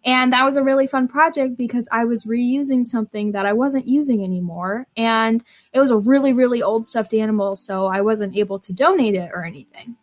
And 0.06 0.32
that 0.32 0.46
was 0.46 0.58
a 0.58 0.64
really 0.64 0.88
fun 0.88 1.08
project 1.08 1.58
because 1.58 1.88
I 1.92 2.06
was 2.06 2.26
reusing 2.26 2.86
something 2.86 3.32
that 3.34 3.46
I 3.46 3.54
wasn't 3.54 3.88
using 3.88 4.24
anymore. 4.24 4.88
And 4.96 5.44
it 5.74 5.80
was 5.80 5.92
a 5.92 5.98
really, 5.98 6.34
really 6.34 6.62
old 6.62 6.88
stuffed 6.88 7.14
animal, 7.14 7.56
so 7.56 7.88
I 7.88 8.02
wasn't 8.02 8.38
able 8.38 8.60
to 8.60 8.74
donate 8.74 9.16
it 9.16 9.32
or 9.34 9.44
anything. 9.44 9.98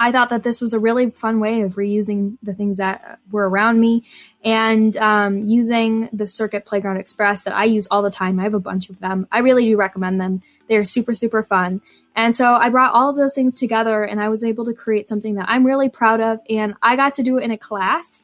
I 0.00 0.12
thought 0.12 0.28
that 0.28 0.44
this 0.44 0.60
was 0.60 0.74
a 0.74 0.78
really 0.78 1.10
fun 1.10 1.40
way 1.40 1.62
of 1.62 1.74
reusing 1.74 2.38
the 2.40 2.54
things 2.54 2.76
that 2.76 3.18
were 3.32 3.48
around 3.48 3.80
me 3.80 4.04
and 4.44 4.96
um, 4.96 5.48
using 5.48 6.08
the 6.12 6.28
Circuit 6.28 6.64
Playground 6.64 6.98
Express 6.98 7.42
that 7.44 7.54
I 7.54 7.64
use 7.64 7.88
all 7.90 8.02
the 8.02 8.10
time. 8.10 8.38
I 8.38 8.44
have 8.44 8.54
a 8.54 8.60
bunch 8.60 8.90
of 8.90 9.00
them. 9.00 9.26
I 9.32 9.38
really 9.38 9.64
do 9.64 9.76
recommend 9.76 10.20
them. 10.20 10.42
They're 10.68 10.84
super, 10.84 11.14
super 11.14 11.42
fun. 11.42 11.80
And 12.14 12.36
so 12.36 12.54
I 12.54 12.68
brought 12.68 12.94
all 12.94 13.10
of 13.10 13.16
those 13.16 13.34
things 13.34 13.58
together 13.58 14.04
and 14.04 14.20
I 14.20 14.28
was 14.28 14.44
able 14.44 14.64
to 14.66 14.74
create 14.74 15.08
something 15.08 15.34
that 15.34 15.48
I'm 15.48 15.66
really 15.66 15.88
proud 15.88 16.20
of. 16.20 16.38
And 16.48 16.74
I 16.80 16.94
got 16.94 17.14
to 17.14 17.24
do 17.24 17.38
it 17.38 17.44
in 17.44 17.50
a 17.50 17.58
class. 17.58 18.22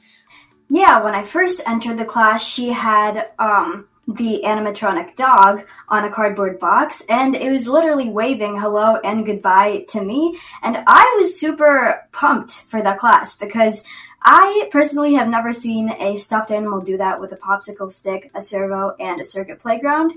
Yeah, 0.70 1.02
when 1.02 1.14
I 1.14 1.22
first 1.22 1.62
entered 1.66 1.98
the 1.98 2.04
class, 2.04 2.46
she 2.46 2.72
had 2.72 3.30
um, 3.38 3.86
the 4.08 4.42
animatronic 4.44 5.16
dog 5.16 5.66
on 5.88 6.04
a 6.04 6.10
cardboard 6.10 6.58
box, 6.58 7.02
and 7.08 7.34
it 7.34 7.50
was 7.50 7.68
literally 7.68 8.08
waving 8.08 8.58
hello 8.58 8.96
and 8.96 9.26
goodbye 9.26 9.84
to 9.88 10.02
me. 10.02 10.38
And 10.62 10.82
I 10.86 11.16
was 11.18 11.38
super 11.38 12.06
pumped 12.12 12.52
for 12.52 12.82
that 12.82 12.98
class 12.98 13.36
because 13.36 13.84
I 14.22 14.68
personally 14.72 15.14
have 15.14 15.28
never 15.28 15.52
seen 15.52 15.90
a 15.90 16.16
stuffed 16.16 16.50
animal 16.50 16.80
do 16.80 16.96
that 16.96 17.20
with 17.20 17.32
a 17.32 17.36
popsicle 17.36 17.92
stick, 17.92 18.30
a 18.34 18.40
servo, 18.40 18.96
and 18.98 19.20
a 19.20 19.24
circuit 19.24 19.58
playground. 19.58 20.12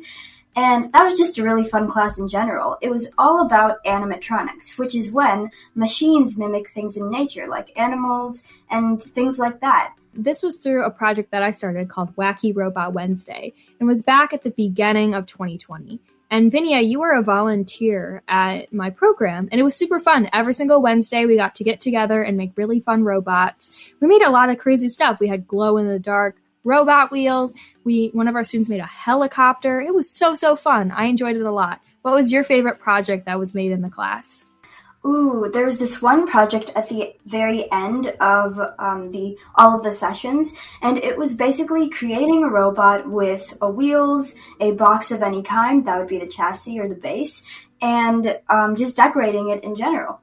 And 0.58 0.92
that 0.92 1.04
was 1.04 1.16
just 1.16 1.38
a 1.38 1.44
really 1.44 1.64
fun 1.64 1.88
class 1.88 2.18
in 2.18 2.28
general. 2.28 2.80
It 2.82 2.90
was 2.90 3.12
all 3.20 3.46
about 3.46 3.78
animatronics, 3.86 4.80
which 4.80 4.96
is 4.96 5.12
when 5.12 5.52
machines 5.76 6.40
mimic 6.40 6.72
things 6.72 6.98
in 6.98 7.12
nature, 7.12 7.48
like 7.48 7.72
animals 7.78 8.42
and 8.72 9.00
things 9.00 9.38
like 9.38 9.62
that. 9.62 9.94
This 10.16 10.42
was 10.42 10.58
through 10.58 10.84
a 10.84 10.90
project 10.90 11.30
that 11.30 11.44
I 11.44 11.52
started 11.52 11.90
called 11.90 12.16
Wacky 12.16 12.56
Robot 12.56 12.94
Wednesday 12.94 13.54
and 13.80 13.88
was 13.88 14.02
back 14.02 14.34
at 14.34 14.42
the 14.42 14.50
beginning 14.50 15.14
of 15.14 15.28
2020. 15.28 16.00
And 16.32 16.52
Vinaya, 16.52 16.86
you 16.86 17.02
were 17.02 17.12
a 17.12 17.22
volunteer 17.22 18.24
at 18.28 18.74
my 18.74 18.90
program, 18.90 19.48
and 19.52 19.62
it 19.62 19.64
was 19.64 19.76
super 19.76 20.00
fun. 20.00 20.28
Every 20.34 20.56
single 20.56 20.82
Wednesday, 20.82 21.28
we 21.28 21.38
got 21.38 21.54
to 21.56 21.64
get 21.64 21.80
together 21.80 22.24
and 22.24 22.36
make 22.36 22.58
really 22.58 22.80
fun 22.80 23.04
robots. 23.04 23.94
We 24.02 24.08
made 24.08 24.24
a 24.24 24.32
lot 24.32 24.50
of 24.50 24.58
crazy 24.58 24.90
stuff. 24.90 25.20
We 25.20 25.28
had 25.28 25.48
glow 25.48 25.78
in 25.78 25.88
the 25.88 26.00
dark 26.00 26.36
robot 26.68 27.12
wheels. 27.12 27.56
We 27.84 28.10
one 28.14 28.28
of 28.28 28.36
our 28.36 28.44
students 28.44 28.70
made 28.70 28.82
a 28.82 28.86
helicopter. 28.86 29.80
It 29.80 29.96
was 29.96 30.12
so 30.12 30.36
so 30.36 30.56
fun. 30.56 30.92
I 30.92 31.06
enjoyed 31.06 31.38
it 31.38 31.42
a 31.42 31.52
lot. 31.52 31.82
What 32.02 32.14
was 32.14 32.32
your 32.32 32.44
favorite 32.44 32.80
project 32.80 33.26
that 33.26 33.40
was 33.40 33.56
made 33.56 33.72
in 33.72 33.82
the 33.82 33.90
class? 33.90 34.46
Ooh, 35.06 35.50
there 35.54 35.66
was 35.66 35.80
this 35.80 36.02
one 36.02 36.28
project 36.28 36.72
at 36.76 36.90
the 36.90 37.14
very 37.26 37.72
end 37.72 38.08
of 38.20 38.60
um, 38.78 39.10
the 39.10 39.40
all 39.56 39.78
of 39.78 39.84
the 39.84 39.92
sessions, 39.92 40.54
and 40.82 40.98
it 40.98 41.18
was 41.18 41.34
basically 41.34 41.90
creating 41.90 42.44
a 42.44 42.50
robot 42.50 43.10
with 43.10 43.58
a 43.62 43.70
wheels, 43.70 44.36
a 44.60 44.72
box 44.72 45.12
of 45.12 45.22
any 45.22 45.44
kind 45.44 45.84
that 45.86 45.98
would 45.98 46.10
be 46.10 46.20
the 46.20 46.28
chassis 46.28 46.80
or 46.80 46.90
the 46.90 46.96
base, 46.96 47.44
and 47.82 48.38
um, 48.50 48.76
just 48.76 48.98
decorating 48.98 49.50
it 49.50 49.64
in 49.64 49.76
general. 49.76 50.20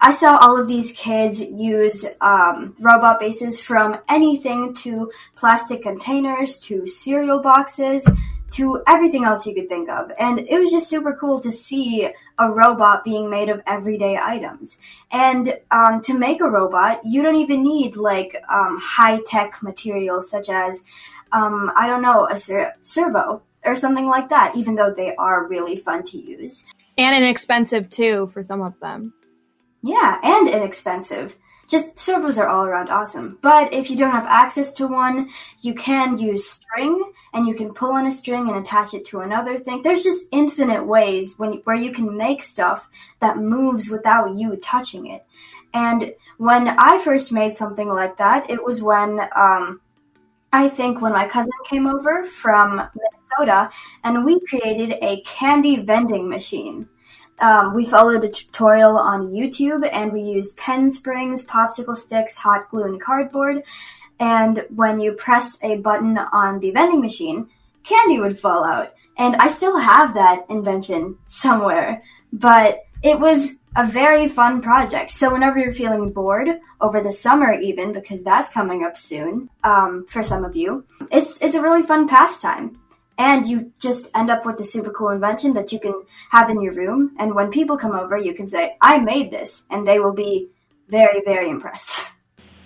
I 0.00 0.10
saw 0.12 0.38
all 0.38 0.60
of 0.60 0.68
these 0.68 0.92
kids 0.92 1.40
use 1.40 2.04
um, 2.20 2.74
robot 2.78 3.20
bases 3.20 3.60
from 3.60 3.98
anything 4.08 4.74
to 4.74 5.10
plastic 5.34 5.82
containers 5.82 6.58
to 6.60 6.86
cereal 6.86 7.40
boxes 7.40 8.08
to 8.54 8.80
everything 8.86 9.24
else 9.24 9.46
you 9.46 9.54
could 9.54 9.68
think 9.68 9.88
of. 9.88 10.12
And 10.18 10.38
it 10.38 10.58
was 10.58 10.70
just 10.70 10.88
super 10.88 11.12
cool 11.14 11.40
to 11.40 11.50
see 11.50 12.08
a 12.38 12.50
robot 12.50 13.02
being 13.02 13.28
made 13.28 13.48
of 13.48 13.60
everyday 13.66 14.16
items. 14.16 14.78
And 15.10 15.58
um, 15.72 16.02
to 16.02 16.16
make 16.16 16.40
a 16.40 16.48
robot, 16.48 17.00
you 17.04 17.22
don't 17.22 17.36
even 17.36 17.64
need 17.64 17.96
like 17.96 18.36
um, 18.48 18.78
high 18.80 19.20
tech 19.26 19.60
materials 19.62 20.30
such 20.30 20.48
as, 20.48 20.84
um, 21.32 21.72
I 21.76 21.88
don't 21.88 22.02
know, 22.02 22.28
a 22.30 22.36
ser- 22.36 22.74
servo 22.80 23.42
or 23.64 23.74
something 23.74 24.06
like 24.06 24.28
that, 24.28 24.54
even 24.56 24.76
though 24.76 24.94
they 24.94 25.16
are 25.16 25.48
really 25.48 25.76
fun 25.76 26.04
to 26.04 26.18
use. 26.18 26.64
And 26.96 27.16
inexpensive 27.16 27.90
too 27.90 28.28
for 28.28 28.42
some 28.42 28.62
of 28.62 28.78
them. 28.78 29.14
Yeah, 29.86 30.18
and 30.22 30.48
inexpensive. 30.48 31.36
Just 31.68 31.98
servos 31.98 32.38
are 32.38 32.48
all 32.48 32.64
around 32.64 32.88
awesome. 32.88 33.38
But 33.42 33.74
if 33.74 33.90
you 33.90 33.96
don't 33.98 34.12
have 34.12 34.24
access 34.26 34.72
to 34.74 34.86
one, 34.86 35.28
you 35.60 35.74
can 35.74 36.18
use 36.18 36.48
string 36.48 37.12
and 37.34 37.46
you 37.46 37.52
can 37.54 37.74
pull 37.74 37.92
on 37.92 38.06
a 38.06 38.10
string 38.10 38.48
and 38.48 38.56
attach 38.56 38.94
it 38.94 39.04
to 39.06 39.20
another 39.20 39.58
thing. 39.58 39.82
There's 39.82 40.02
just 40.02 40.28
infinite 40.32 40.86
ways 40.86 41.38
when 41.38 41.60
where 41.64 41.76
you 41.76 41.92
can 41.92 42.16
make 42.16 42.40
stuff 42.40 42.88
that 43.20 43.36
moves 43.36 43.90
without 43.90 44.38
you 44.38 44.56
touching 44.56 45.08
it. 45.08 45.26
And 45.74 46.14
when 46.38 46.66
I 46.68 46.96
first 46.96 47.30
made 47.30 47.52
something 47.52 47.88
like 47.88 48.16
that, 48.16 48.48
it 48.48 48.64
was 48.64 48.82
when 48.82 49.20
um, 49.36 49.82
I 50.50 50.70
think 50.70 51.02
when 51.02 51.12
my 51.12 51.28
cousin 51.28 51.52
came 51.68 51.86
over 51.86 52.24
from 52.24 52.88
Minnesota 52.94 53.68
and 54.02 54.24
we 54.24 54.40
created 54.46 54.96
a 55.02 55.20
candy 55.22 55.76
vending 55.76 56.26
machine. 56.30 56.88
Um, 57.40 57.74
we 57.74 57.84
followed 57.84 58.24
a 58.24 58.28
tutorial 58.28 58.96
on 58.96 59.32
YouTube 59.32 59.88
and 59.92 60.12
we 60.12 60.22
used 60.22 60.56
pen 60.56 60.88
springs, 60.88 61.44
popsicle 61.44 61.96
sticks, 61.96 62.38
hot 62.38 62.70
glue, 62.70 62.84
and 62.84 63.00
cardboard. 63.00 63.62
And 64.20 64.64
when 64.74 65.00
you 65.00 65.12
pressed 65.12 65.62
a 65.64 65.76
button 65.76 66.16
on 66.16 66.60
the 66.60 66.70
vending 66.70 67.00
machine, 67.00 67.48
candy 67.82 68.20
would 68.20 68.38
fall 68.38 68.64
out. 68.64 68.94
And 69.16 69.36
I 69.36 69.48
still 69.48 69.78
have 69.78 70.14
that 70.14 70.46
invention 70.48 71.18
somewhere, 71.26 72.02
but 72.32 72.86
it 73.02 73.18
was 73.18 73.56
a 73.76 73.84
very 73.84 74.28
fun 74.28 74.62
project. 74.62 75.10
So 75.12 75.32
whenever 75.32 75.58
you're 75.58 75.72
feeling 75.72 76.12
bored 76.12 76.48
over 76.80 77.00
the 77.00 77.12
summer, 77.12 77.52
even 77.52 77.92
because 77.92 78.22
that's 78.22 78.50
coming 78.50 78.84
up 78.84 78.96
soon 78.96 79.50
um, 79.62 80.06
for 80.08 80.22
some 80.22 80.44
of 80.44 80.56
you, 80.56 80.84
it's 81.10 81.42
it's 81.42 81.54
a 81.54 81.62
really 81.62 81.82
fun 81.82 82.08
pastime 82.08 82.78
and 83.18 83.46
you 83.46 83.72
just 83.80 84.10
end 84.16 84.30
up 84.30 84.44
with 84.44 84.58
a 84.60 84.64
super 84.64 84.90
cool 84.90 85.10
invention 85.10 85.54
that 85.54 85.72
you 85.72 85.78
can 85.78 85.94
have 86.30 86.50
in 86.50 86.60
your 86.60 86.72
room. 86.72 87.14
And 87.18 87.34
when 87.34 87.50
people 87.50 87.76
come 87.76 87.92
over, 87.92 88.16
you 88.16 88.34
can 88.34 88.46
say, 88.46 88.76
I 88.80 88.98
made 88.98 89.30
this, 89.30 89.64
and 89.70 89.86
they 89.86 89.98
will 89.98 90.12
be 90.12 90.48
very, 90.88 91.22
very 91.24 91.50
impressed. 91.50 92.06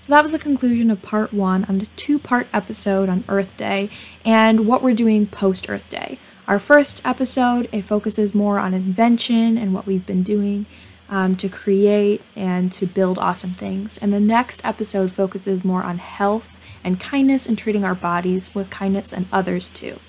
So 0.01 0.15
that 0.15 0.23
was 0.23 0.33
the 0.33 0.39
conclusion 0.39 0.91
of 0.91 1.03
part 1.03 1.35
one 1.35 1.67
on 1.67 1.81
the 1.81 1.87
two 1.97 2.19
part 2.19 2.47
episode 2.55 3.11
on 3.11 3.25
Earth 3.29 3.55
Day 3.59 3.91
and 4.25 4.67
what 4.67 4.83
we're 4.83 4.95
doing 4.95 5.27
post 5.27 5.69
Earth 5.69 5.87
Day. 5.91 6.19
Our 6.47 6.59
first 6.59 7.03
episode, 7.05 7.69
it 7.73 7.83
focuses 7.83 8.35
more 8.35 8.59
on 8.59 8.73
invention 8.73 9.59
and 9.59 9.75
what 9.75 9.85
we've 9.85 10.07
been 10.07 10.23
doing 10.23 10.65
um, 11.11 11.37
to 11.37 11.51
create 11.51 12.23
and 12.35 12.73
to 12.73 12.87
build 12.87 13.19
awesome 13.19 13.53
things. 13.53 13.99
And 13.99 14.11
the 14.11 14.19
next 14.19 14.65
episode 14.65 15.13
focuses 15.13 15.63
more 15.63 15.83
on 15.83 15.99
health 15.99 16.57
and 16.83 16.99
kindness 16.99 17.47
and 17.47 17.59
treating 17.59 17.85
our 17.85 17.95
bodies 17.95 18.55
with 18.55 18.71
kindness 18.71 19.13
and 19.13 19.27
others 19.31 19.69
too. 19.69 20.01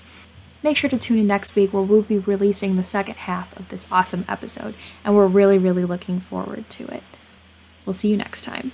Make 0.62 0.76
sure 0.76 0.90
to 0.90 0.98
tune 0.98 1.18
in 1.18 1.26
next 1.26 1.56
week 1.56 1.72
where 1.72 1.82
we'll 1.82 2.02
be 2.02 2.18
releasing 2.18 2.76
the 2.76 2.82
second 2.82 3.16
half 3.16 3.56
of 3.56 3.68
this 3.68 3.86
awesome 3.90 4.26
episode, 4.28 4.74
and 5.04 5.16
we're 5.16 5.26
really, 5.26 5.56
really 5.56 5.84
looking 5.84 6.20
forward 6.20 6.68
to 6.70 6.86
it. 6.88 7.02
We'll 7.86 7.94
see 7.94 8.10
you 8.10 8.16
next 8.16 8.42
time. 8.42 8.72